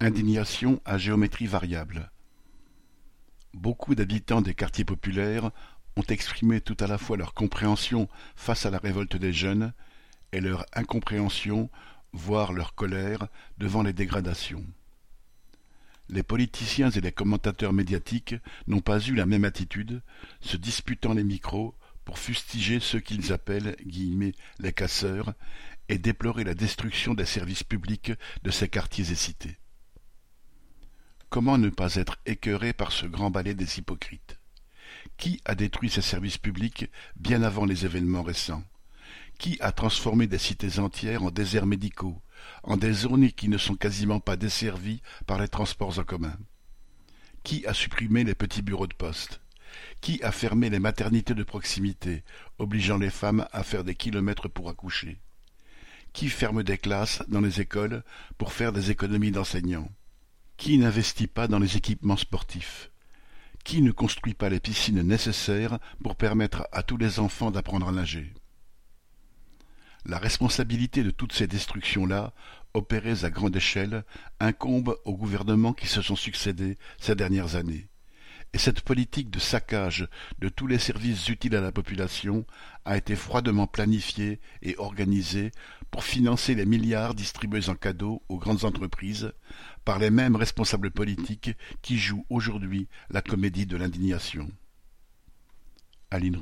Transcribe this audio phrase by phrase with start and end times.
[0.00, 2.12] Indignation à géométrie variable.
[3.52, 5.50] Beaucoup d'habitants des quartiers populaires
[5.96, 9.72] ont exprimé tout à la fois leur compréhension face à la révolte des jeunes
[10.30, 11.68] et leur incompréhension,
[12.12, 13.26] voire leur colère,
[13.58, 14.64] devant les dégradations.
[16.08, 18.36] Les politiciens et les commentateurs médiatiques
[18.68, 20.00] n'ont pas eu la même attitude,
[20.40, 21.74] se disputant les micros
[22.04, 25.34] pour fustiger ceux qu'ils appellent guillemets, les casseurs
[25.88, 28.12] et déplorer la destruction des services publics
[28.44, 29.58] de ces quartiers et cités.
[31.30, 34.38] Comment ne pas être écœuré par ce grand ballet des hypocrites?
[35.18, 38.64] Qui a détruit ces services publics bien avant les événements récents?
[39.38, 42.22] Qui a transformé des cités entières en déserts médicaux,
[42.62, 46.36] en des zones qui ne sont quasiment pas desservies par les transports en commun?
[47.42, 49.42] Qui a supprimé les petits bureaux de poste?
[50.00, 52.24] Qui a fermé les maternités de proximité,
[52.58, 55.20] obligeant les femmes à faire des kilomètres pour accoucher?
[56.14, 58.02] Qui ferme des classes dans les écoles
[58.38, 59.90] pour faire des économies d'enseignants?
[60.58, 62.90] Qui n'investit pas dans les équipements sportifs?
[63.64, 67.92] Qui ne construit pas les piscines nécessaires pour permettre à tous les enfants d'apprendre à
[67.92, 68.34] nager?
[70.04, 72.32] La responsabilité de toutes ces destructions-là,
[72.74, 74.04] opérées à grande échelle,
[74.40, 77.88] incombe aux gouvernements qui se sont succédés ces dernières années.
[78.54, 82.46] Et cette politique de saccage de tous les services utiles à la population
[82.84, 85.52] a été froidement planifiée et organisée
[85.90, 89.32] pour financer les milliards distribués en cadeaux aux grandes entreprises
[89.84, 91.50] par les mêmes responsables politiques
[91.82, 94.48] qui jouent aujourd'hui la comédie de l'indignation.
[96.10, 96.38] Aline